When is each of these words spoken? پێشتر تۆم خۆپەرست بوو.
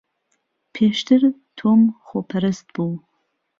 پێشتر 0.73 1.21
تۆم 1.57 1.81
خۆپەرست 2.07 2.67
بوو. 2.75 2.93